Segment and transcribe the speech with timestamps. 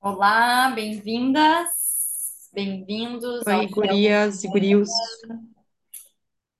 [0.00, 1.68] Olá, bem-vindas,
[2.52, 4.88] bem-vindos Oi, gurias e gurios.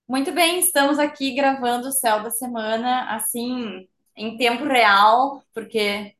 [0.07, 6.15] Muito bem, estamos aqui gravando o Céu da Semana, assim, em tempo real, porque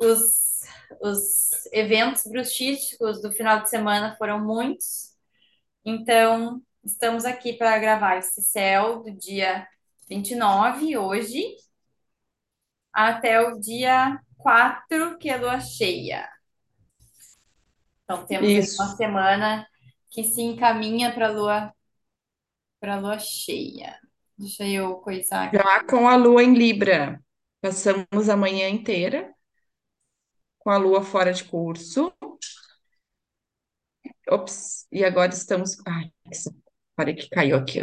[0.00, 0.62] os,
[1.00, 5.16] os eventos bruxísticos do final de semana foram muitos,
[5.84, 9.66] então estamos aqui para gravar esse céu do dia
[10.08, 11.42] 29, hoje,
[12.92, 16.28] até o dia 4, que é lua cheia.
[18.04, 18.96] Então temos aí uma Isso.
[18.96, 19.66] semana
[20.10, 21.74] que se encaminha para a lua
[22.80, 23.98] para lua cheia.
[24.36, 25.56] Deixa eu coisar aqui.
[25.56, 27.20] Já com a lua em Libra.
[27.60, 29.34] Passamos a manhã inteira
[30.58, 32.12] com a lua fora de curso.
[34.28, 35.76] Ops, e agora estamos.
[35.86, 36.12] Ai,
[36.94, 37.80] parei que caiu aqui.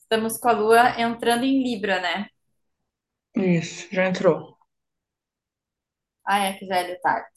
[0.00, 2.28] Estamos com a lua entrando em Libra, né?
[3.38, 4.58] Isso, já entrou.
[6.24, 7.30] Ah, é que já é de tarde.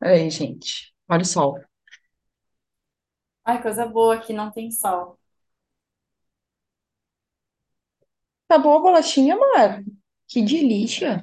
[0.00, 0.92] Aí, gente.
[1.08, 1.58] Olha o sol.
[3.44, 5.18] Ai, coisa boa que não tem sol.
[8.48, 9.82] Tá boa a bolachinha, amor?
[10.28, 11.22] Que delícia.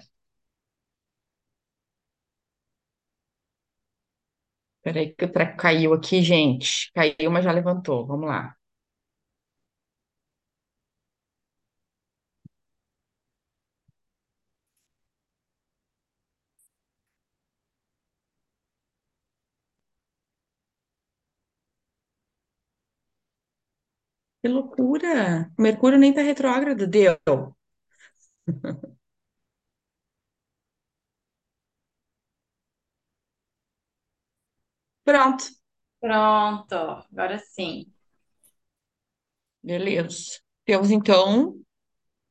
[4.83, 6.91] Peraí que o treco caiu aqui, gente.
[6.93, 8.05] Caiu, mas já levantou.
[8.07, 8.56] Vamos lá.
[24.47, 25.51] Que loucura!
[25.59, 27.17] Mercúrio nem tá retrógrado, deu.
[35.03, 35.45] Pronto.
[35.99, 37.91] Pronto, agora sim.
[39.63, 40.39] Beleza.
[40.65, 41.59] Temos então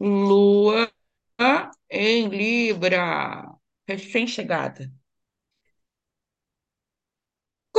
[0.01, 0.91] Lua
[1.91, 3.45] em Libra,
[3.89, 4.91] recém-chegada.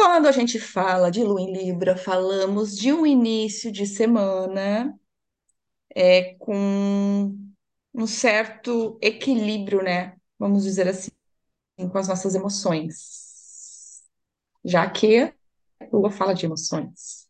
[0.10, 4.98] Quando a gente fala de Lua em Libra, falamos de um início de semana
[5.94, 7.38] é, com
[7.94, 10.16] um certo equilíbrio, né?
[10.40, 11.12] Vamos dizer assim,
[11.92, 14.02] com as nossas emoções,
[14.64, 15.34] já que
[15.92, 17.28] Lua fala de emoções.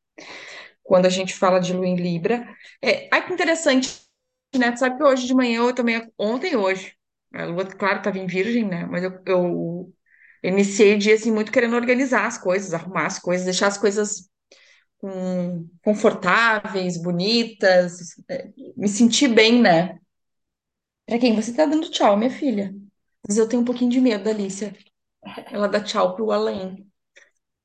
[0.84, 2.48] Quando a gente fala de Lua em Libra,
[2.80, 4.04] é, ai que interessante,
[4.56, 4.72] né?
[4.72, 6.96] Tu sabe que hoje de manhã eu também, ontem hoje,
[7.34, 8.86] a Lua, claro, estava em Virgem, né?
[8.86, 9.94] Mas eu, eu
[10.50, 14.30] iniciei o dia assim muito querendo organizar as coisas, arrumar as coisas, deixar as coisas
[15.04, 18.00] hum, confortáveis, bonitas,
[18.30, 20.00] é, me sentir bem, né?
[21.06, 22.74] Pra quem você tá dando tchau, minha filha?
[23.28, 24.76] Mas eu tenho um pouquinho de medo da Alicia.
[25.52, 26.90] Ela dá tchau pro além.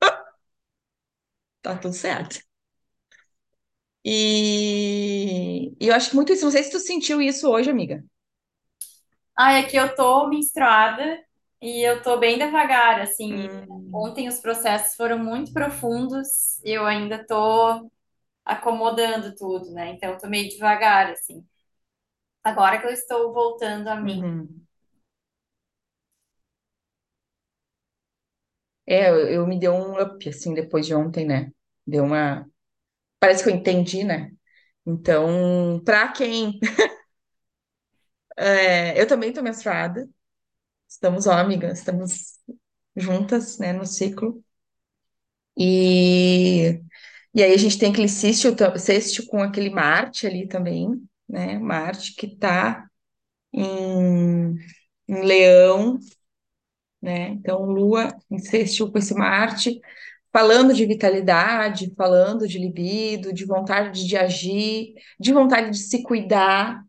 [1.62, 2.38] Tá tudo certo.
[4.04, 6.44] E, e eu acho que muito isso.
[6.44, 8.04] Não sei se tu sentiu isso hoje, amiga.
[9.36, 11.18] Ah, é que eu tô menstruada
[11.62, 13.48] e eu tô bem devagar, assim.
[13.48, 17.90] Hum, Ontem os processos foram muito profundos e eu ainda tô
[18.44, 19.92] acomodando tudo, né?
[19.92, 21.46] Então eu tô meio devagar, assim.
[22.44, 24.22] Agora que eu estou voltando a mim.
[24.22, 24.66] uhum.
[28.86, 31.50] É, eu, eu me deu um up, assim, depois de ontem, né?
[31.86, 32.46] Deu uma.
[33.20, 34.32] Parece que eu entendi, né?
[34.86, 36.60] Então, pra quem.
[38.36, 40.08] é, eu também tô menstruada.
[40.92, 42.38] Estamos, ó, amigas, estamos
[42.96, 44.42] juntas, né, no ciclo.
[45.56, 46.80] E,
[47.34, 48.08] e aí a gente tem aquele
[48.56, 50.88] ta- sextil com aquele Marte ali também,
[51.28, 51.58] né?
[51.58, 52.86] Marte que tá
[53.52, 54.56] em,
[55.08, 55.98] em Leão,
[57.00, 57.28] né?
[57.30, 59.80] Então, Lua sextil com esse Marte,
[60.32, 66.84] falando de vitalidade, falando de libido, de vontade de agir, de vontade de se cuidar,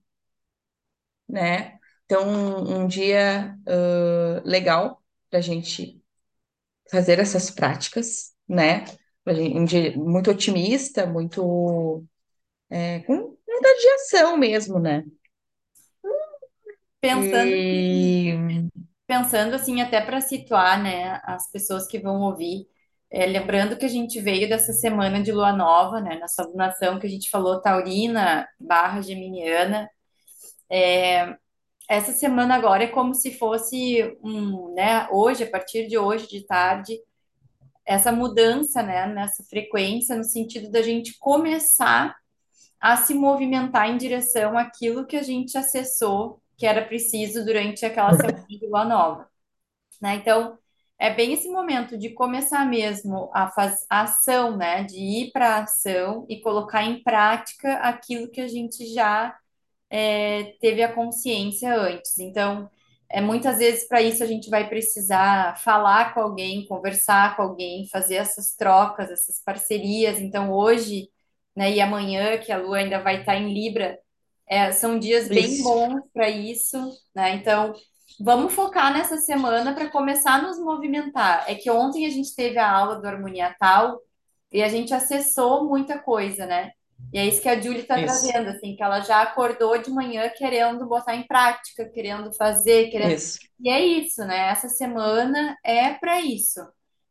[1.28, 1.73] né?
[2.14, 6.00] Então, um, um dia ãh, legal para a gente
[6.92, 8.86] fazer essas práticas, né?
[9.28, 12.06] Um dia muito otimista, muito
[12.70, 13.16] é, com
[13.48, 15.04] vontade de ação mesmo, né?
[17.02, 18.34] Pensando E
[19.08, 22.68] pensando assim, até para situar, né, as pessoas que vão ouvir,
[23.12, 27.08] é, lembrando que a gente veio dessa semana de lua nova, né, nossa lunação que
[27.08, 29.90] a gente falou taurina barra geminiana.
[31.90, 36.46] Essa semana agora é como se fosse um, né, hoje, a partir de hoje de
[36.46, 37.00] tarde,
[37.86, 42.16] essa mudança, né, nessa frequência, no sentido da gente começar
[42.80, 48.14] a se movimentar em direção àquilo que a gente acessou que era preciso durante aquela
[48.14, 49.28] semana de lua nova,
[50.02, 50.16] né?
[50.16, 50.58] Então,
[51.00, 54.84] é bem esse momento de começar mesmo a fazer a ação, né?
[54.84, 59.36] De ir para a ação e colocar em prática aquilo que a gente já
[59.90, 62.18] é, teve a consciência antes.
[62.20, 62.70] Então,
[63.10, 67.88] é, muitas vezes para isso a gente vai precisar falar com alguém, conversar com alguém,
[67.90, 70.20] fazer essas trocas, essas parcerias.
[70.20, 71.10] Então, hoje,
[71.56, 74.00] né, e amanhã, que a Lua ainda vai estar em Libra,
[74.48, 76.78] é, são dias bem Isso, bons para isso,
[77.16, 77.36] né?
[77.36, 77.74] Então,
[78.20, 81.46] vamos focar nessa semana para começar a nos movimentar.
[81.48, 84.00] É que ontem a gente teve a aula do Harmonia Tal
[84.52, 86.72] e a gente acessou muita coisa, né?
[87.12, 90.30] E é isso que a Julie está trazendo, assim, que ela já acordou de manhã
[90.30, 93.14] querendo botar em prática, querendo fazer, querendo.
[93.14, 94.50] isso, E é isso, né?
[94.50, 96.60] Essa semana é para isso.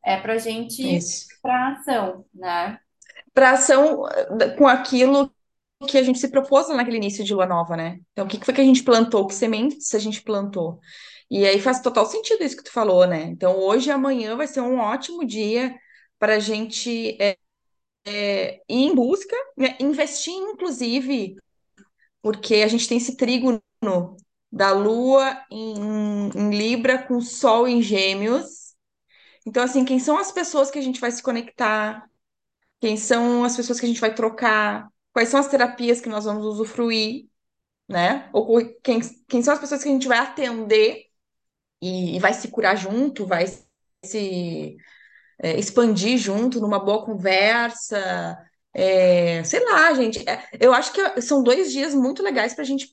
[0.04, 0.98] É para a gente
[1.40, 2.78] para ação, né?
[3.32, 5.32] Para ação eh, com aquilo
[5.86, 7.98] que a gente se propôs naquele início de lua nova, né?
[8.12, 9.26] Então, o que que foi que a gente plantou?
[9.26, 10.80] Que sementes a gente plantou?
[11.30, 13.22] E aí faz total sentido isso que tu falou, né?
[13.24, 15.74] Então, hoje e amanhã vai ser um ótimo dia
[16.18, 17.36] para a gente é,
[18.06, 19.76] ir em busca, né?
[19.80, 21.36] Investir, inclusive,
[22.20, 23.62] porque a gente tem esse trígono
[24.50, 28.74] da Lua em, em Libra com Sol em Gêmeos.
[29.46, 32.08] Então, assim, quem são as pessoas que a gente vai se conectar?
[32.80, 34.88] Quem são as pessoas que a gente vai trocar?
[35.12, 37.28] Quais são as terapias que nós vamos usufruir,
[37.88, 38.28] né?
[38.32, 41.06] Ou quem, quem são as pessoas que a gente vai atender
[41.80, 43.46] e, e vai se curar junto, vai
[44.04, 44.76] se
[45.42, 48.38] é, expandir junto numa boa conversa.
[48.74, 50.20] É, sei lá, gente.
[50.28, 52.88] É, eu acho que são dois dias muito legais para a gente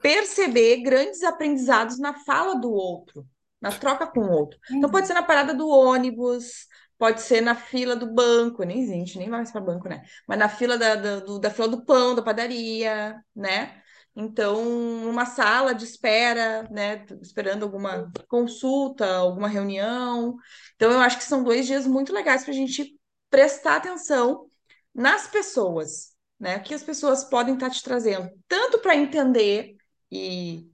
[0.00, 3.26] perceber grandes aprendizados na fala do outro,
[3.60, 4.58] na troca com o outro.
[4.76, 6.66] Então pode ser na parada do ônibus,
[6.98, 10.02] pode ser na fila do banco, nem existe, nem mais para banco, né?
[10.28, 13.82] Mas na fila da, da, do- da fila do pão, da padaria, né?
[14.18, 17.04] Então, numa sala de espera, né?
[17.20, 20.36] Esperando alguma consulta, alguma reunião.
[20.74, 22.98] Então, eu acho que são dois dias muito legais para a gente
[23.30, 24.50] prestar atenção
[24.94, 26.56] nas pessoas, né?
[26.56, 29.76] O que as pessoas podem estar te trazendo, tanto para entender
[30.10, 30.70] e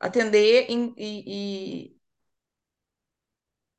[0.00, 1.96] atender e, e,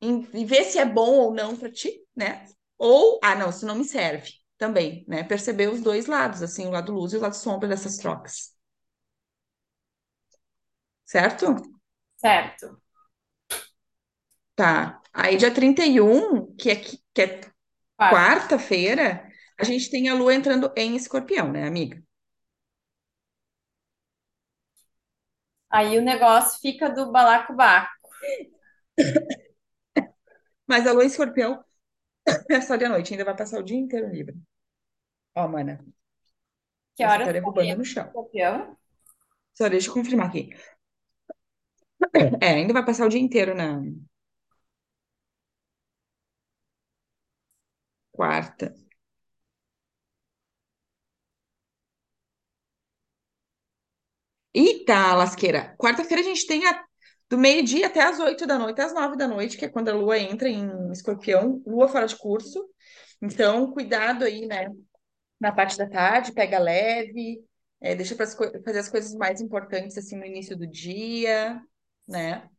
[0.01, 2.45] em- e ver se é bom ou não para ti, né?
[2.77, 5.23] Ou, ah, não, isso não me serve também, né?
[5.23, 8.52] Perceber os dois lados, assim, o lado luz e o lado sombra dessas trocas,
[11.05, 11.55] certo?
[12.15, 12.81] Certo.
[14.55, 15.01] Tá.
[15.13, 17.41] Aí, dia 31, que é, que é
[17.97, 18.29] Quarta.
[18.29, 19.27] quarta-feira,
[19.59, 22.03] a gente tem a lua entrando em escorpião, né, amiga?
[25.69, 28.09] Aí o negócio fica do balacobaco.
[30.67, 31.63] Mas a lua em escorpião
[32.51, 34.35] é só de noite, ainda vai passar o dia inteiro livre.
[35.35, 35.79] Ó, mana,
[36.95, 38.11] Que você horas tá derrubando no chão.
[38.11, 38.77] escorpião?
[39.53, 40.49] Só deixa eu confirmar aqui.
[42.41, 43.81] É, ainda vai passar o dia inteiro na
[48.11, 48.73] quarta.
[54.53, 55.75] Eita, lasqueira.
[55.77, 56.83] Quarta-feira a gente tem a-
[57.29, 59.93] do meio-dia até as oito da noite, às nove da noite, que é quando a
[59.93, 62.63] lua entra em escorpião, lua fora de curso.
[63.21, 64.69] Então, cuidado aí, né?
[65.39, 67.43] Na parte da tarde, pega leve,
[67.81, 68.27] é, deixa para
[68.65, 71.61] fazer as coisas mais importantes assim no início do dia,
[72.07, 72.49] né?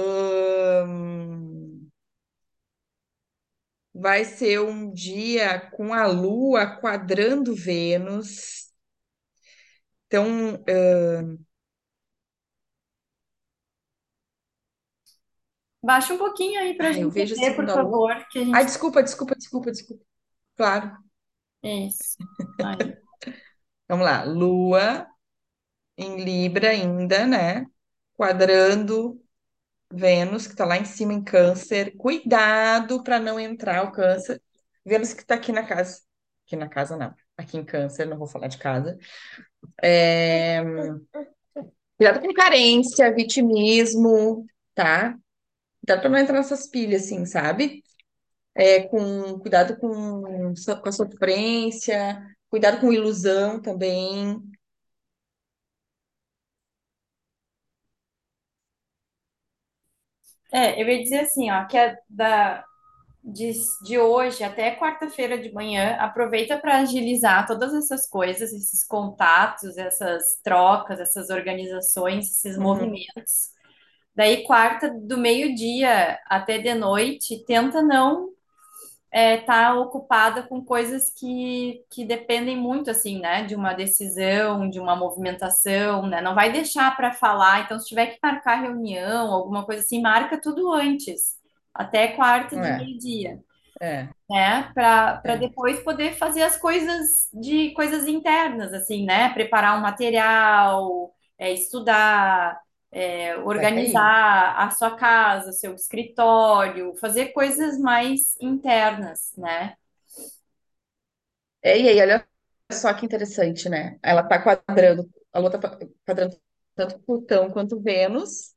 [0.00, 1.88] Ahn,
[3.94, 8.72] vai ser um dia com a lua quadrando Vênus.
[10.06, 10.62] Então,
[15.82, 18.00] Baixa um pouquinho aí ah, eu gente vejo ver, por a lua.
[18.00, 18.66] favor, que a Ai, gente.
[18.66, 20.04] desculpa, desculpa, desculpa, desculpa.
[20.56, 20.98] Claro.
[21.62, 22.16] Isso.
[23.88, 24.24] Vamos lá.
[24.24, 25.06] Lua
[25.98, 27.66] em Libra ainda, né?
[28.16, 29.20] Quadrando
[29.92, 31.96] Vênus, que está lá em cima em Câncer.
[31.96, 34.40] Cuidado para não entrar o Câncer.
[34.84, 36.00] Vênus que está aqui na casa.
[36.46, 37.14] Aqui na casa, não.
[37.36, 38.98] Aqui em Câncer, não vou falar de casa.
[39.82, 40.62] É,
[41.96, 45.16] Cuidado com carência, vitimismo, tá?
[45.80, 47.82] Cuidado para não entrar nessas pilhas, assim, sabe?
[48.54, 49.38] É, com...
[49.38, 50.52] Cuidado com...
[50.82, 54.42] com a sofrência, cuidado com ilusão também.
[60.54, 62.64] É, eu ia dizer assim, ó, que é da,
[63.24, 63.52] de,
[63.84, 70.22] de hoje até quarta-feira de manhã, aproveita para agilizar todas essas coisas, esses contatos, essas
[70.44, 72.58] trocas, essas organizações, esses Uhum.
[72.58, 73.50] movimentos.
[74.16, 78.30] Daí, quarta, do meio-dia até de noite, tenta não.
[79.14, 84.80] É, tá ocupada com coisas que, que dependem muito, assim, né, de uma decisão, de
[84.80, 86.20] uma movimentação, né?
[86.20, 87.62] Não vai deixar para falar.
[87.62, 91.38] Então, se tiver que marcar reunião, alguma coisa assim, marca tudo antes,
[91.72, 93.40] até quarta de É, meio-dia
[93.80, 94.70] é, né?
[94.74, 95.38] Para para é.
[95.38, 99.30] depois poder fazer as coisas de coisas internas, assim, né?
[99.30, 102.60] Preparar um material, é, estudar,
[102.94, 109.76] é, organizar a sua casa, seu escritório, fazer coisas mais internas, né?
[111.62, 112.26] É, e aí, olha
[112.72, 113.98] só que interessante, né?
[114.02, 115.58] Ela tá quadrando, a Lua tá
[116.06, 116.40] quadrando
[116.74, 118.54] tanto Plutão quanto Vênus,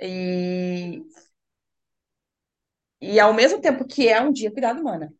[0.00, 1.02] e,
[3.00, 5.12] e ao mesmo tempo que é um dia, cuidado, mana.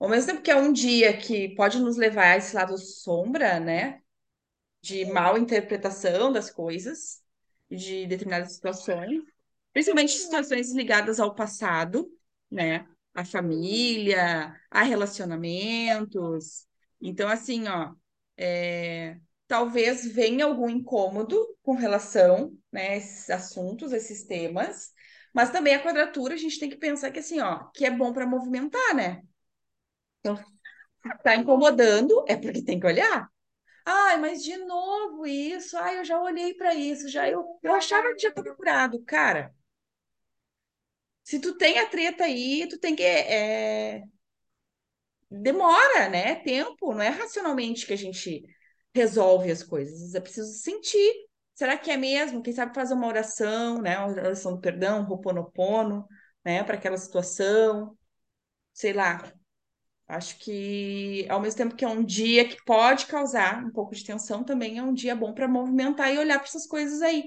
[0.00, 3.60] Ao mesmo tempo que é um dia que pode nos levar a esse lado sombra,
[3.60, 4.02] né?
[4.82, 7.22] De mal interpretação das coisas,
[7.70, 9.22] de determinadas situações,
[9.72, 12.10] principalmente situações ligadas ao passado,
[12.50, 12.86] né?
[13.14, 16.66] A família, a relacionamentos.
[17.00, 17.94] Então, assim, ó,
[18.36, 24.92] é, talvez venha algum incômodo com relação, né, a esses assuntos, esses temas,
[25.34, 28.12] mas também a quadratura a gente tem que pensar que assim, ó, que é bom
[28.12, 29.22] para movimentar, né?
[30.20, 30.44] Então, se
[31.22, 33.30] tá incomodando, é porque tem que olhar.
[33.88, 35.76] Ai, mas de novo isso.
[35.76, 39.52] Ai, eu já olhei para isso, já eu, eu achava que já estava curado, cara.
[41.24, 44.02] Se tu tem a treta aí, tu tem que é,
[45.30, 46.36] demora, né?
[46.36, 48.42] Tempo, não é racionalmente que a gente
[48.94, 50.14] resolve as coisas.
[50.14, 51.12] É preciso sentir.
[51.54, 52.42] Será que é mesmo?
[52.42, 53.98] Quem sabe fazer uma oração, né?
[53.98, 56.06] Uma oração do perdão, um Ho'oponopono,
[56.44, 56.62] né?
[56.64, 57.96] Para aquela situação,
[58.74, 59.32] sei lá.
[60.08, 64.04] Acho que, ao mesmo tempo que é um dia que pode causar um pouco de
[64.04, 67.24] tensão, também é um dia bom para movimentar e olhar para essas coisas aí.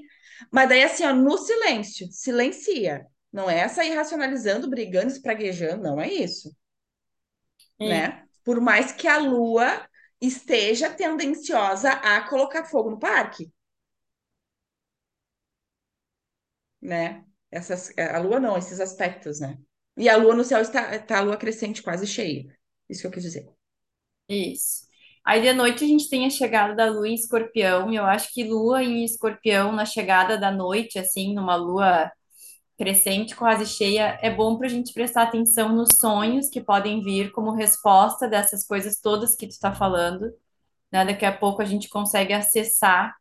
[0.52, 3.06] Mas daí, assim, ó, no silêncio, silencia.
[3.32, 6.50] Não é sair racionalizando, brigando, espraguejando, não é isso,
[7.80, 8.24] E né?
[8.44, 9.88] Por mais que a lua
[10.20, 13.52] esteja tendenciosa a colocar fogo no parque,
[16.82, 17.26] né?
[17.52, 19.58] Essas, a lua não, esses aspectos, né?
[19.98, 22.46] E a lua no céu está, está a lua crescente quase cheia.
[22.92, 23.50] Isso que eu quis dizer.
[24.30, 24.88] isso.
[25.26, 28.44] Aí de noite a gente tem a chegada da lua em Escorpião, eu acho que
[28.44, 32.12] lua em Escorpião na chegada da noite, assim, numa lua
[32.78, 37.32] crescente, quase cheia, é bom para a gente prestar atenção nos sonhos que podem vir
[37.32, 40.34] como resposta dessas coisas todas que tu está falando,
[40.92, 41.06] né?
[41.06, 43.16] Daqui a pouco a gente consegue acessar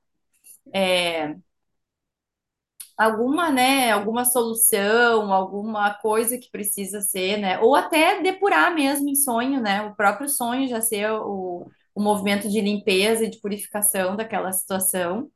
[3.01, 7.59] alguma, né, alguma solução, alguma coisa que precisa ser, né?
[7.61, 9.81] Ou até depurar mesmo em sonho, né?
[9.83, 15.31] O próprio sonho já ser o, o movimento de limpeza e de purificação daquela situação.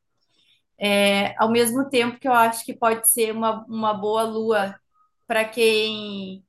[0.79, 4.75] É, ao mesmo tempo que eu acho que pode ser uma, uma boa lua
[5.25, 6.43] para quem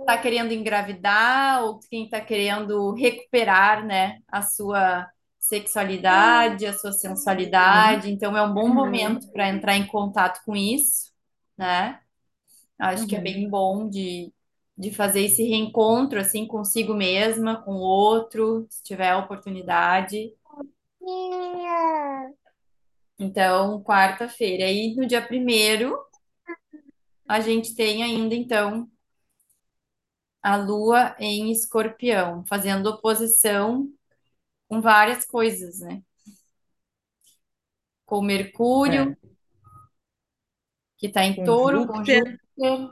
[0.00, 5.08] está querendo engravidar ou quem está querendo recuperar, né, a sua
[5.42, 6.94] sexualidade, a sua Uhum.
[6.94, 8.10] sensualidade.
[8.12, 11.12] Então é um bom momento para entrar em contato com isso,
[11.58, 12.00] né?
[12.78, 13.50] Acho que é bem Uhum.
[13.50, 14.32] bom de,
[14.78, 20.34] de fazer esse reencontro assim consigo mesma, com o outro, se tiver a oportunidade.
[23.18, 24.64] Então, quarta-feira.
[24.66, 25.96] Aí no dia primeiro
[27.28, 28.88] a gente tem ainda então
[30.42, 33.88] a Lua em Escorpião, fazendo oposição
[34.72, 36.02] com várias coisas, né?
[38.06, 39.32] Com Mercúrio, É.
[40.98, 42.22] que está em Com Touro, com Júpiter,
[42.56, 42.88] Júpiter.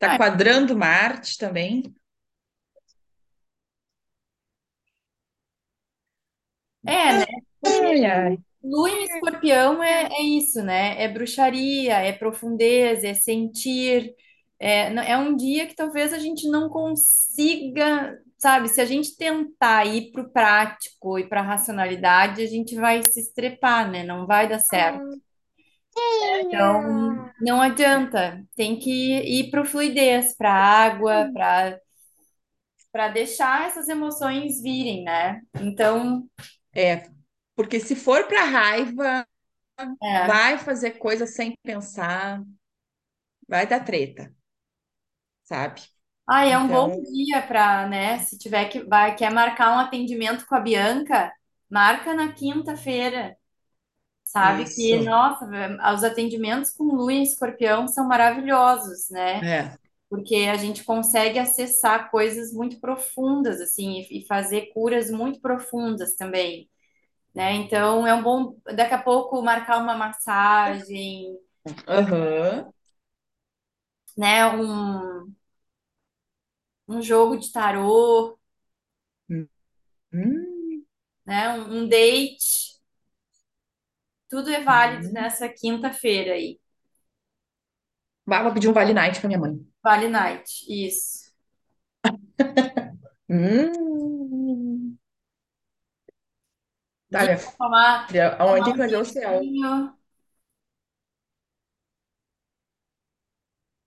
[0.00, 1.94] tá Ah, quadrando Marte também.
[6.86, 7.24] é, né?
[7.60, 8.38] Porque Ai, ai.
[8.62, 11.02] Lua em Escorpião é, é isso, né?
[11.02, 14.14] É bruxaria, é profundeza, é sentir.
[14.60, 18.68] É, é um dia que talvez a gente não consiga, sabe?
[18.68, 23.02] Se a gente tentar ir para o prático e para a racionalidade, a gente vai
[23.02, 24.04] se estrepar, né?
[24.04, 25.04] Não vai dar certo.
[26.46, 28.42] Então, não adianta.
[28.56, 31.78] Tem que ir para o fluidez, para a água, para
[32.92, 35.40] para deixar essas emoções virem, né?
[35.60, 36.28] Então,
[36.74, 37.08] É,
[37.54, 39.26] porque se for para raiva,
[40.02, 40.26] é.
[40.26, 42.42] vai fazer coisa sem pensar,
[43.48, 44.34] vai dar treta,
[45.42, 45.82] sabe?
[46.30, 48.18] Ah, é um bom Então, dia para, né?
[48.20, 51.32] Se tiver que vai, quer marcar um atendimento com a Bianca,
[51.68, 53.36] marca na quinta-feira,
[54.24, 54.66] sabe?
[54.74, 55.04] Que, isso.
[55.04, 55.46] nossa,
[55.94, 59.42] os atendimentos com Lua em Escorpião são maravilhosos, né?
[59.42, 59.78] É,
[60.10, 66.16] Porque a gente consegue acessar coisas muito profundas, assim, e e fazer curas muito profundas
[66.16, 66.70] também,
[67.34, 67.54] né?
[67.54, 71.36] Então, é um bom, daqui a pouco, marcar uma massagem,
[71.86, 72.72] aham,
[74.16, 74.46] né?
[74.46, 75.34] Um
[76.90, 78.38] um jogo de tarô,
[80.12, 80.84] Hum,
[81.26, 81.48] né?
[81.50, 82.70] Um, um date.
[84.30, 85.12] Tudo é válido hum.
[85.12, 86.58] nessa quinta-feira aí.
[88.26, 89.60] Bah, vou pedir um Vale Night pra minha mãe.
[89.82, 91.30] Vale Night, isso.
[93.28, 94.98] Hum.
[97.10, 98.06] Pra tomar,
[98.38, 99.40] aonde tomar um vai o céu?
[99.40, 99.96] vinho.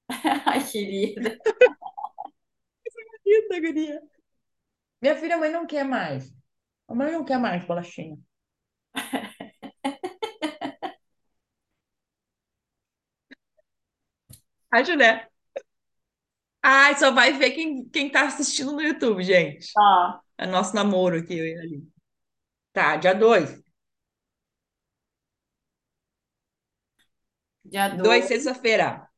[0.46, 1.38] Ai, querida.
[3.54, 4.02] Eita, guria.
[5.02, 6.34] Minha filha, a mãe não quer mais.
[6.88, 8.18] A mãe não quer mais bolachinha.
[14.72, 15.28] Acho, né?
[16.62, 19.78] Ai, só vai ver quem, quem tá assistindo no YouTube, gente.
[19.78, 21.90] Ó, É nosso namoro aqui, eu e ali.
[22.74, 23.64] Tá, dia 2.
[27.66, 28.26] dia 2, 2.
[28.28, 29.10] sexta-feira.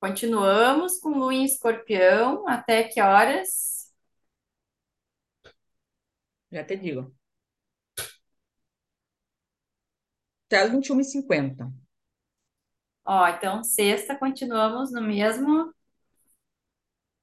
[0.00, 2.46] Continuamos com Lua em Escorpião.
[2.48, 3.92] Até que horas?
[6.50, 7.12] Já te digo.
[10.46, 11.64] Até as 21h50.
[13.04, 15.70] Ó, então sexta continuamos no mesmo,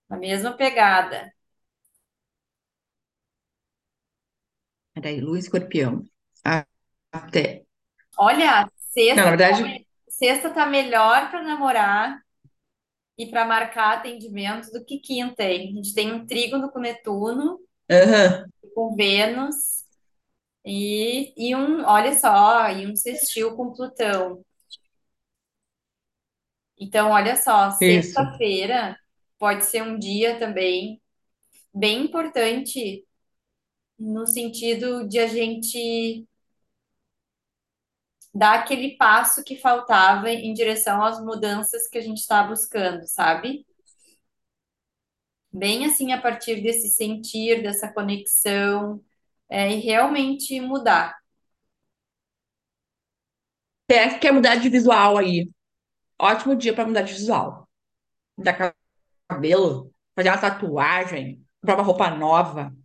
[0.09, 1.33] na mesma pegada.
[4.93, 6.03] Peraí, Lua Escorpião.
[7.11, 7.65] Até.
[8.17, 8.69] Olha,
[9.13, 9.87] Não, na sexta, verdade.
[10.09, 12.21] sexta tá melhor para namorar
[13.17, 15.71] e para marcar atendimento do que quinta, hein?
[15.71, 17.59] A gente tem um trígono com Netuno,
[17.89, 18.45] Aham,
[18.75, 19.85] com Vênus
[20.65, 24.43] e, e um, olha só, e um sextil com Plutão.
[26.79, 27.77] Então, olha só, isso.
[27.79, 28.97] sexta-feira
[29.39, 31.01] pode ser um dia também
[31.73, 33.05] bem importante
[33.97, 36.26] no sentido de a gente
[38.37, 43.65] dar aquele passo que faltava em direção às mudanças que a gente está buscando, sabe?
[45.51, 49.03] Bem assim, a partir desse sentir, dessa conexão,
[49.49, 51.17] é, e realmente mudar.
[53.89, 55.49] Quer, quer mudar de visual aí.
[56.19, 57.67] Ótimo dia pra mudar de visual.
[58.37, 58.75] Mudar
[59.27, 62.75] cabelo, fazer uma tatuagem, comprar uma roupa nova.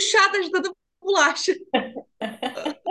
[0.00, 1.52] Embuchada de tanta bolacha.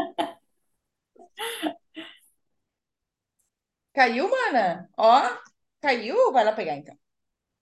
[3.93, 4.89] Caiu, mana?
[4.97, 5.37] Ó,
[5.81, 6.31] caiu?
[6.31, 6.97] Vai lá pegar então.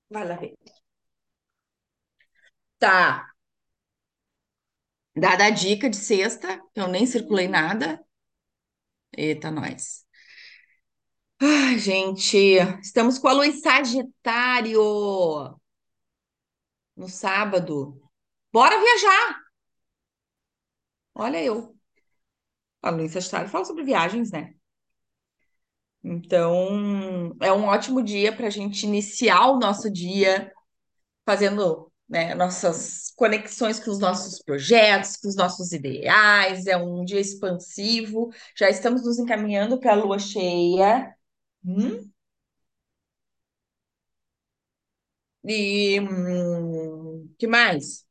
[0.10, 0.56] Vai lá ver.
[2.80, 3.28] Tá.
[5.16, 8.02] Dada a dica de sexta, eu nem circulei nada.
[9.18, 10.06] Eita, nós.
[11.40, 12.38] Ai, gente,
[12.82, 14.82] estamos com a lua em Sagitário
[16.96, 18.07] no sábado.
[18.58, 19.43] Bora viajar!
[21.13, 21.76] Olha eu.
[22.82, 24.56] A em Sagitário fala sobre viagens, né?
[26.04, 30.52] Então, é um ótimo dia para a gente iniciar o nosso dia
[31.26, 36.65] fazendo, né, nossas conexões com os nossos projetos, com os nossos ideais.
[36.67, 38.32] É um dia expansivo.
[38.58, 41.15] Já estamos nos encaminhando para a lua cheia.
[41.65, 42.10] Hum?
[45.43, 48.07] E hum, que mais?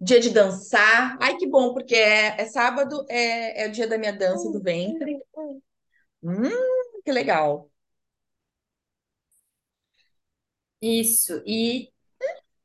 [0.00, 1.16] Dia de dançar.
[1.20, 4.62] Ai, que bom, porque é, é sábado, é, é o dia da minha dança do
[4.62, 5.18] ventre.
[6.22, 6.50] Hum,
[7.04, 7.70] que legal.
[10.82, 11.42] Isso.
[11.46, 11.90] E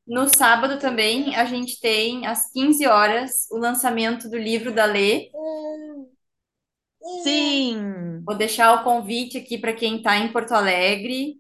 [0.08, 5.30] no sábado também a gente tem às 15 horas o lançamento do livro da Lê.
[7.24, 11.40] Sim, Vou deixar o convite aqui para quem está em Porto Alegre.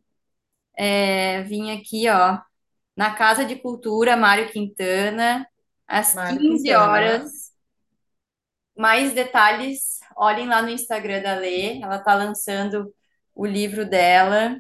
[0.78, 2.40] É, vim aqui, ó,
[2.96, 5.48] na Casa de Cultura Mário Quintana,
[5.88, 6.76] às Mário 15 Quintana.
[6.76, 7.54] horas.
[8.78, 11.80] Mais detalhes, olhem lá no Instagram da Lê.
[11.82, 12.94] Ela está lançando
[13.34, 14.58] o livro dela.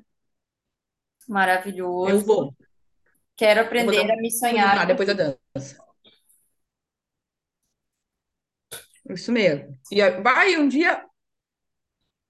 [2.03, 2.25] Eu Maravilhoso.
[2.25, 2.55] vou.
[3.37, 4.87] Quero Eu vou dar aprender a me sonhar.
[4.87, 5.77] depois da dança.
[9.09, 9.77] Isso mesmo.
[9.91, 11.03] E aí, vai um dia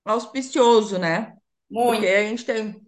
[0.03, 1.36] auspicioso, né?
[1.81, 2.08] Porque Muito.
[2.08, 2.81] a gente tem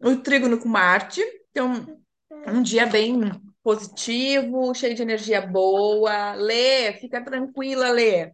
[0.00, 2.00] o trígono com Marte, então
[2.46, 3.20] um dia bem
[3.64, 6.34] positivo, cheio de energia boa.
[6.36, 8.32] Lê, fica tranquila, Lê.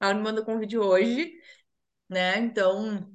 [0.00, 1.32] Ela me mandou convite hoje,
[2.08, 2.38] né?
[2.38, 3.08] Então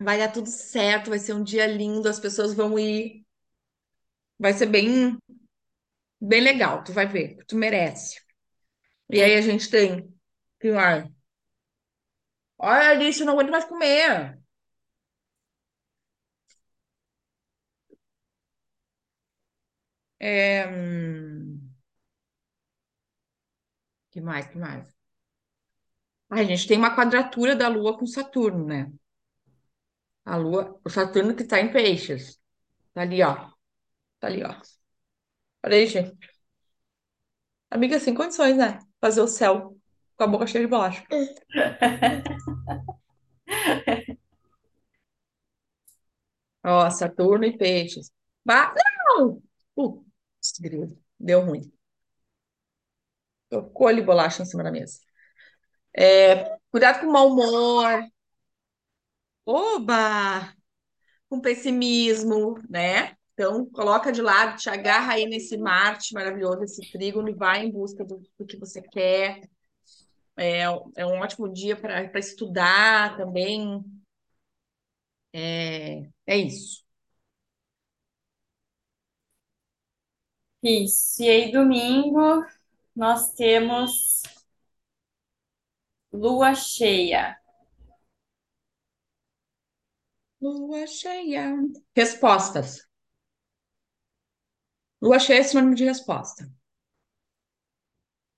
[0.00, 3.24] vai dar tudo certo, vai ser um dia lindo, as pessoas vão ir,
[4.38, 5.16] vai ser bem,
[6.20, 8.20] bem legal, tu vai ver, tu merece.
[9.10, 10.08] E aí a gente tem,
[10.74, 11.08] mais?
[12.58, 14.38] Olha, Alice, eu não aguento mais comer.
[20.22, 21.72] É, hum,
[24.10, 24.86] que mais, que mais?
[26.30, 28.90] Ai, a gente tem uma quadratura da Lua com Saturno, né?
[30.24, 32.40] A Lua, o Saturno que tá em peixes.
[32.94, 33.34] Tá ali, ó.
[34.20, 34.54] Tá ali, ó.
[35.64, 36.16] Olha aí, gente.
[37.70, 38.78] Amiga, sem condições, né?
[39.00, 39.76] Fazer o céu
[40.16, 41.04] com a boca cheia de bolacha.
[46.64, 48.10] Ó, Saturno e peixes.
[48.44, 48.74] Bah,
[49.16, 49.42] não!
[49.74, 50.01] Putz,
[50.60, 50.96] grilo.
[51.18, 51.72] Deu ruim.
[53.48, 54.98] Tocou ali bolacha em cima da mesa.
[55.96, 58.02] É, cuidado com o mau humor.
[59.44, 60.54] Oba!
[61.28, 63.16] Com pessimismo, né?
[63.34, 67.72] Então, coloca de lado, te agarra aí nesse Marte maravilhoso, esse trígono, e vai em
[67.72, 69.40] busca do, do que você quer.
[70.36, 70.62] É,
[70.96, 73.82] é um ótimo dia para estudar também.
[75.32, 76.82] É, é isso.
[80.62, 81.22] Isso.
[81.22, 82.44] E aí, domingo,
[82.96, 84.22] nós temos
[86.12, 87.38] lua cheia.
[90.42, 91.56] Lua cheia.
[91.96, 92.86] Respostas.
[95.02, 96.50] Lua cheia é sinônimo de resposta.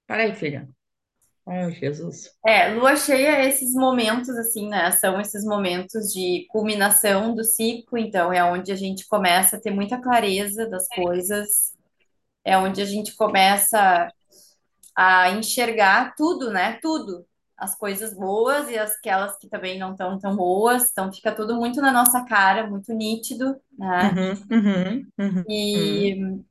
[0.06, 0.68] Para aí, filha.
[1.46, 2.30] Ai, Jesus.
[2.46, 4.90] É, lua cheia é esses momentos, assim, né?
[4.92, 9.70] São esses momentos de culminação do ciclo, então é onde a gente começa a ter
[9.70, 11.73] muita clareza das coisas,
[12.44, 14.12] é onde a gente começa
[14.94, 16.78] a enxergar tudo, né?
[16.80, 17.26] Tudo.
[17.56, 20.90] As coisas boas e aquelas que também não estão tão boas.
[20.90, 24.10] Então fica tudo muito na nossa cara, muito nítido, né?
[24.10, 26.44] Uhum, uhum, uhum, E uhum.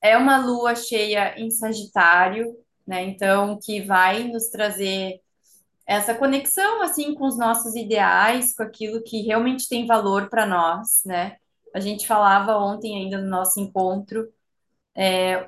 [0.00, 2.54] é uma lua cheia em Sagitário,
[2.86, 3.02] né?
[3.04, 5.20] Então que vai nos trazer
[5.86, 11.02] essa conexão assim com os nossos ideais, com aquilo que realmente tem valor para nós,
[11.04, 11.36] né?
[11.74, 14.28] A gente falava ontem ainda no nosso encontro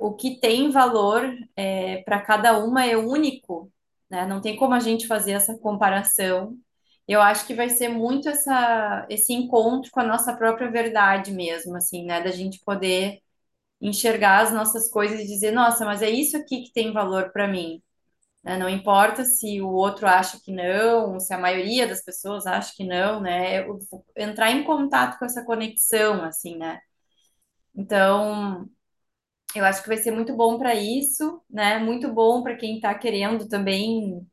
[0.00, 1.24] o que tem valor
[1.56, 3.72] é, para cada uma é único,
[4.10, 4.26] né?
[4.26, 6.56] Não tem como a gente fazer essa comparação.
[7.08, 11.76] Eu acho que vai ser muito essa, esse encontro com a nossa própria verdade mesmo,
[11.76, 12.20] assim, né?
[12.22, 13.20] Da gente poder
[13.80, 17.48] enxergar as nossas coisas e dizer, nossa, mas é isso aqui que tem valor para
[17.48, 17.82] mim.
[18.44, 18.58] né?
[18.58, 22.84] Não importa se o outro acha que não, se a maioria das pessoas acha que
[22.84, 23.66] não, né?
[24.16, 26.80] Entrar em contato com essa conexão, assim, né?
[27.74, 28.68] Então,
[29.54, 31.78] eu acho que vai ser muito bom para isso, né?
[31.78, 34.26] Muito bom para quem está querendo também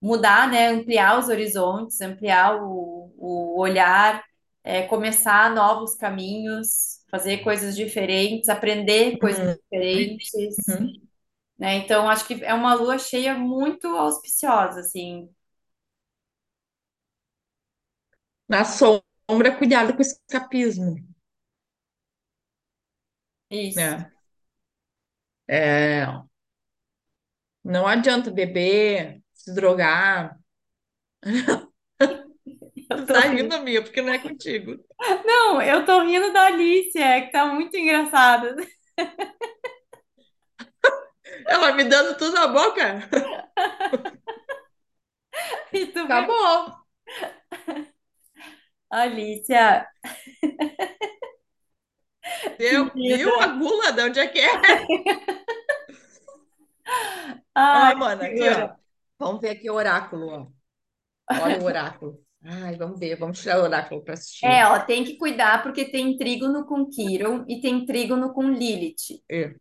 [0.00, 0.68] mudar, né?
[0.68, 4.24] Ampliar os horizontes, ampliar o, o olhar,
[4.64, 10.32] é, começar novos caminhos, fazer coisas diferentes, aprender coisas diferentes,
[10.68, 10.92] uhum.
[11.58, 11.76] né?
[11.76, 15.28] Então, acho que é uma lua cheia muito auspiciosa, assim.
[18.48, 20.96] Na sombra, cuidado com o escapismo,
[23.52, 23.76] Isso.
[23.76, 24.10] né?
[25.46, 26.06] É,
[27.64, 30.38] não adianta beber, se drogar.
[32.90, 33.54] Eu tô tá rindo, rindo.
[33.54, 34.76] amiga, porque não é contigo.
[35.24, 38.54] Não, eu tô rindo da Alice, é que tá muito engraçada.
[41.46, 43.08] Ela me dando tudo na boca.
[45.72, 46.82] E tu vê, Acabou.
[48.90, 49.86] Alicia,
[52.58, 54.52] Deu, viu a gula de onde é que é?
[57.70, 58.74] Ai, Ó, mano, aqui, ó.
[59.18, 60.52] Vamos ver aqui o oráculo, ó.
[61.34, 62.24] Olha o oráculo.
[62.44, 64.66] Ai, vamos ver, vamos tirar o oráculo para É, assistir.
[64.66, 69.22] ó, tem que cuidar porque tem trígono com Quiron e tem trígono com Lilith.
[69.28, 69.54] É,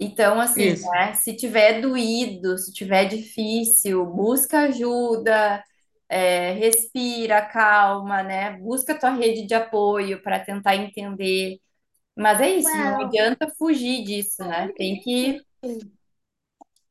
[0.00, 5.62] Então, assim, né, se tiver doído, se tiver difícil, busca ajuda,
[6.08, 8.52] é, respira, calma, né?
[8.58, 11.58] Busca tua rede de apoio para tentar entender.
[12.18, 14.72] Mas é isso, não adianta fugir disso, né?
[14.76, 15.42] Tem que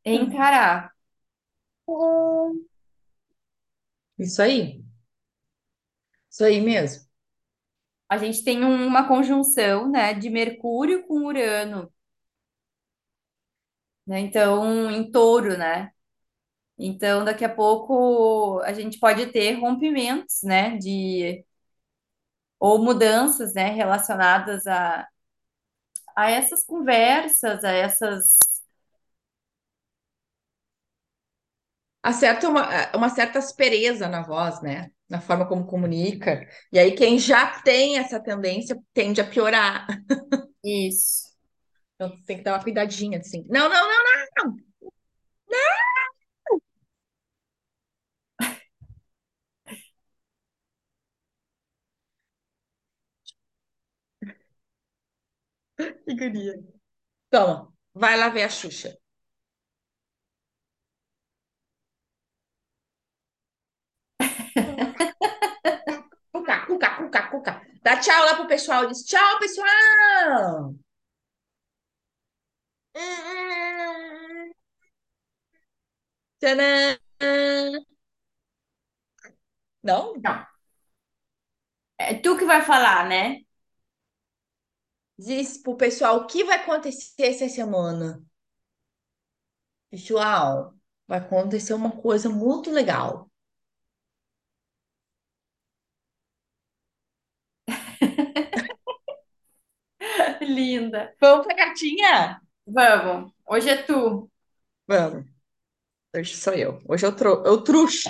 [0.03, 0.91] encarar.
[4.17, 4.83] Isso aí.
[6.31, 7.05] Isso aí mesmo.
[8.09, 11.89] A gente tem um- uma conjunção, né, de Mercúrio com Urano,
[14.05, 14.19] né?
[14.19, 15.91] Então, em touro, né?
[16.77, 21.45] Então, daqui a pouco a gente pode ter rompimentos, né, de
[22.59, 25.07] ou mudanças, né, relacionadas a,
[26.17, 28.37] a essas conversas, a essas
[32.03, 34.89] Há certa uma, uma certa aspereza na voz, né?
[35.09, 36.47] Na forma como comunica.
[36.71, 39.85] E aí, quem já tem essa tendência tende a piorar.
[40.63, 41.27] isso.
[41.95, 43.45] Então, tem que dar uma cuidadinha, assim.
[43.49, 44.57] Não, não, não,
[56.31, 56.53] queria.
[57.31, 58.97] Toma, vai lá ver a Xuxa.
[66.31, 67.61] Cuca, cuca, cuca, cuca.
[67.83, 68.87] Dá tchau lá pro pessoal.
[68.87, 70.75] Diz tchau, pessoal.
[76.39, 76.97] Tcharam.
[79.83, 80.13] Não?
[80.23, 80.47] Não.
[81.97, 83.41] É tu que vai falar, né?
[85.17, 88.19] Diz pro pessoal o que vai acontecer essa semana.
[89.89, 90.73] Pessoal,
[91.07, 93.29] vai acontecer uma coisa muito legal.
[100.41, 101.13] Linda.
[101.19, 102.41] Vamos pra cartinha?
[102.65, 103.31] Vamos.
[103.47, 104.29] Hoje é tu.
[104.87, 105.25] Vamos.
[106.15, 106.81] Hoje sou eu.
[106.87, 108.09] Hoje eu, tro eu trouxe.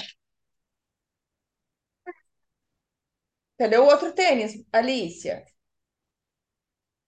[3.59, 5.45] Cadê o outro tênis, Alicia?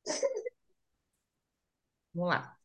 [2.14, 2.60] Vamos lá.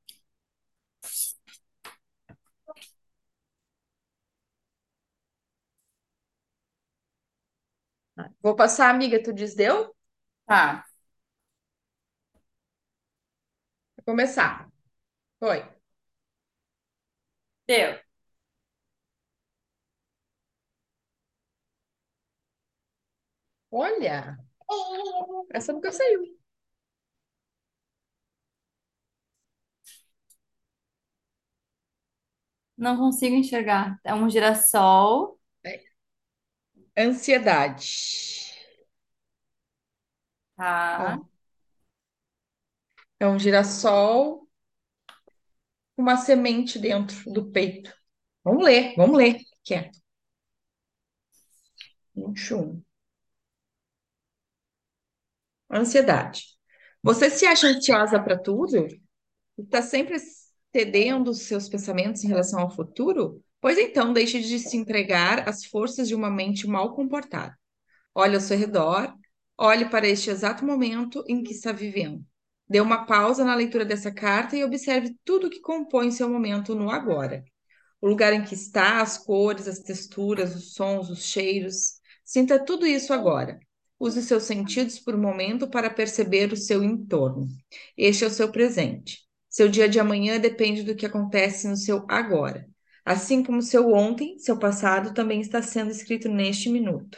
[8.43, 9.93] Vou passar, amiga, tu diz deu?
[10.47, 10.85] Tá.
[13.97, 14.69] Vou começar.
[15.41, 15.65] Foi.
[17.69, 17.99] Deu.
[23.71, 24.39] Olha,
[25.53, 26.44] essa nunca saiu.
[32.77, 33.99] Não consigo enxergar.
[34.05, 35.39] É um girassol.
[36.97, 38.53] Ansiedade.
[40.57, 41.19] Tá.
[41.21, 41.25] Ó,
[43.19, 44.49] é um girassol
[45.97, 47.93] com uma semente dentro do peito.
[48.45, 49.39] Vamos ler, vamos ler.
[49.65, 49.91] Que é
[52.15, 52.83] 21.
[55.71, 56.45] Ansiedade.
[57.03, 58.87] Você se acha ansiosa para tudo?
[59.59, 60.17] Está sempre
[60.75, 63.41] cedendo seus pensamentos em relação ao futuro?
[63.61, 67.57] Pois então, deixe de se entregar às forças de uma mente mal comportada.
[68.13, 69.15] Olhe ao seu redor,
[69.57, 72.25] olhe para este exato momento em que está vivendo.
[72.69, 76.91] Dê uma pausa na leitura dessa carta e observe tudo que compõe seu momento no
[76.91, 77.45] agora.
[78.01, 82.01] O lugar em que está, as cores, as texturas, os sons, os cheiros.
[82.25, 83.61] Sinta tudo isso agora.
[83.99, 87.47] Use seus sentidos por um momento para perceber o seu entorno.
[87.97, 89.24] Este é o seu presente.
[89.55, 92.69] Seu dia de amanhã depende do que acontece no seu agora.
[93.05, 97.17] Assim como seu ontem, seu passado também está sendo escrito neste minuto.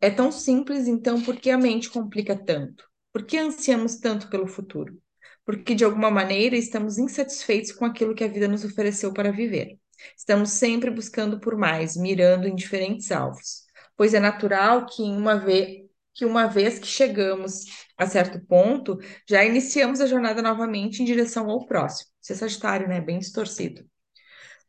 [0.00, 2.88] É tão simples, então, por que a mente complica tanto?
[3.12, 4.98] Por que ansiamos tanto pelo futuro?
[5.44, 9.78] Porque, de alguma maneira, estamos insatisfeitos com aquilo que a vida nos ofereceu para viver.
[10.16, 13.64] Estamos sempre buscando por mais, mirando em diferentes alvos.
[13.98, 15.82] Pois é natural que, uma vez,
[16.14, 21.50] que uma vez que chegamos a certo ponto, já iniciamos a jornada novamente em direção
[21.50, 22.10] ao próximo.
[22.28, 23.00] É Sagitário, né?
[23.00, 23.84] Bem distorcido.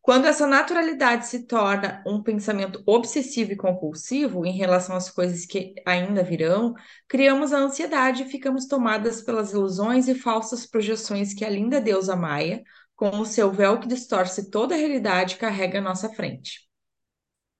[0.03, 5.73] Quando essa naturalidade se torna um pensamento obsessivo e compulsivo em relação às coisas que
[5.85, 6.73] ainda virão,
[7.07, 12.17] criamos a ansiedade e ficamos tomadas pelas ilusões e falsas projeções que a linda deusa
[12.17, 12.61] Maia,
[12.97, 16.67] com o seu véu que distorce toda a realidade, carrega à nossa frente.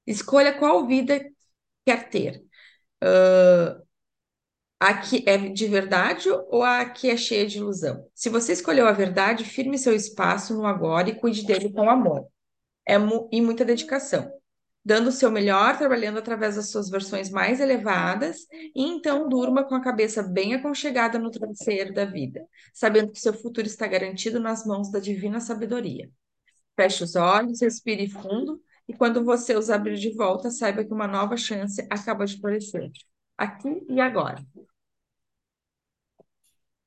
[0.05, 1.23] Escolha qual vida
[1.85, 2.43] quer ter.
[4.85, 8.05] A que é de verdade ou a que é cheia de ilusão?
[8.13, 12.27] Se você escolheu a verdade, firme seu espaço no agora e cuide dele com amor
[12.85, 14.31] é mu- e muita dedicação,
[14.85, 19.75] dando o seu melhor, trabalhando através das suas versões mais elevadas, e então durma com
[19.75, 24.65] a cabeça bem aconchegada no travesseiro da vida, sabendo que seu futuro está garantido nas
[24.65, 26.09] mãos da divina sabedoria.
[26.75, 31.07] Feche os olhos, respire fundo, e quando você os abrir de volta, saiba que uma
[31.07, 32.91] nova chance acaba de florescer,
[33.37, 34.43] aqui e agora.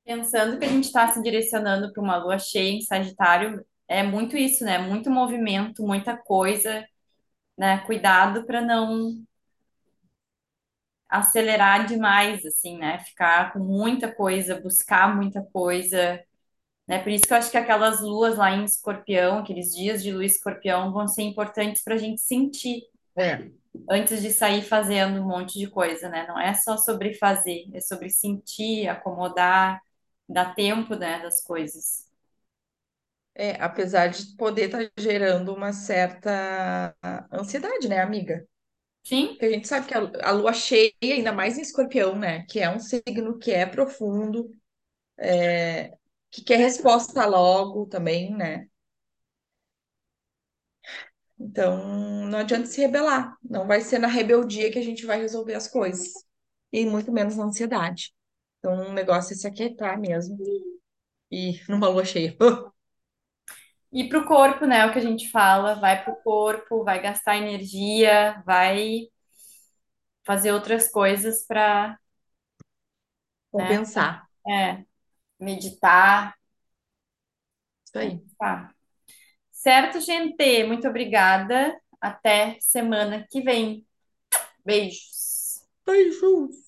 [0.07, 4.37] Pensando que a gente está se direcionando para uma lua cheia em Sagitário, é muito
[4.37, 4.79] isso, né?
[4.79, 6.87] Muito movimento, muita coisa,
[7.57, 7.79] né?
[7.85, 9.23] Cuidado para não
[11.09, 12.99] acelerar demais, assim, né?
[12.99, 16.21] Ficar com muita coisa, buscar muita coisa,
[16.87, 16.99] né?
[17.03, 20.25] Por isso que eu acho que aquelas luas lá em Escorpião, aqueles dias de lua
[20.25, 22.83] Escorpião, vão ser importantes para a gente sentir
[23.15, 23.49] É.
[23.89, 26.25] antes de sair fazendo um monte de coisa, né?
[26.27, 29.81] Não é só sobre fazer, é sobre sentir, acomodar,
[30.27, 32.07] dar tempo, né, das coisas.
[33.35, 36.95] É, apesar de poder estar gerando uma certa
[37.31, 38.47] ansiedade, né, amiga?
[39.03, 42.45] Sim, Porque a gente sabe que a, a lua cheia, ainda mais em escorpião, né?
[42.49, 44.51] Que é um signo que é profundo,
[46.31, 48.67] que quer resposta logo também, né?
[51.39, 53.35] Então, não adianta se rebelar.
[53.43, 56.13] Não vai ser na rebeldia que a gente vai resolver as coisas.
[56.71, 58.13] E muito menos na ansiedade.
[58.67, 60.37] Então, o negócio é se aquietar mesmo.
[61.31, 62.35] E numa lua cheia.
[63.91, 64.85] E pro corpo, né?
[64.85, 69.07] O que a gente fala, vai pro corpo, vai gastar energia, vai
[70.25, 71.97] fazer outras coisas para
[73.57, 73.67] né?
[73.67, 74.27] Compensar.
[74.47, 74.85] É,
[75.39, 76.35] meditar,
[77.85, 78.21] Isso aí.
[78.37, 78.73] tá.
[79.51, 80.63] Certo, gente?
[80.65, 81.79] Muito obrigada.
[82.01, 83.85] Até semana que vem.
[84.65, 85.63] Beijos.
[85.85, 86.66] Beijos.